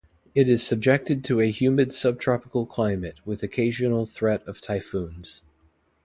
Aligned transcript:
It 0.33 0.47
is 0.49 0.65
subjected 0.65 1.23
to 1.25 1.41
a 1.41 1.51
humid 1.51 1.93
subtropical 1.93 2.65
climate, 2.65 3.19
with 3.23 3.43
occasional 3.43 4.07
threat 4.07 4.41
of 4.47 4.59
typhoons. 4.59 5.43